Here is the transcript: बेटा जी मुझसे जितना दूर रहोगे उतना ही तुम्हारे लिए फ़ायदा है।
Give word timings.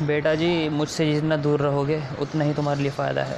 बेटा 0.00 0.34
जी 0.34 0.68
मुझसे 0.68 1.12
जितना 1.12 1.36
दूर 1.36 1.60
रहोगे 1.60 2.02
उतना 2.18 2.44
ही 2.44 2.54
तुम्हारे 2.54 2.82
लिए 2.82 2.90
फ़ायदा 2.90 3.22
है। 3.22 3.28